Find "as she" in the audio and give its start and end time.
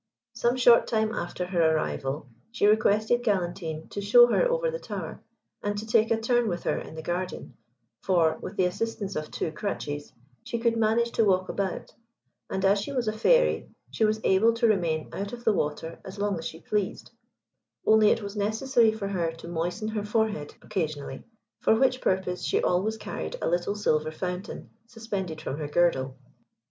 12.65-12.91, 16.39-16.61